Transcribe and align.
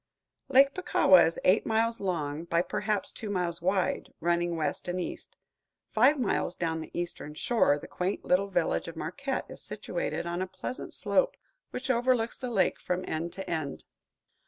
Lake 0.49 0.73
Puckawa 0.73 1.27
is 1.27 1.39
eight 1.43 1.63
miles 1.63 1.99
long 2.01 2.45
by 2.45 2.63
perhaps 2.63 3.11
two 3.11 3.29
miles 3.29 3.61
wide, 3.61 4.11
running 4.19 4.55
west 4.55 4.87
and 4.87 4.99
east. 4.99 5.37
Five 5.91 6.19
miles 6.19 6.55
down 6.55 6.81
the 6.81 6.89
eastern 6.99 7.35
shore, 7.35 7.77
the 7.77 7.87
quaint 7.87 8.25
little 8.25 8.47
village 8.47 8.87
of 8.87 8.95
Marquette 8.95 9.45
is 9.47 9.61
situated 9.63 10.25
on 10.25 10.41
a 10.41 10.47
pleasant 10.47 10.91
slope 10.95 11.37
which 11.69 11.91
overlooks 11.91 12.39
the 12.39 12.49
lake 12.49 12.79
from 12.79 13.05
end 13.07 13.31
to 13.33 13.47
end. 13.47 13.85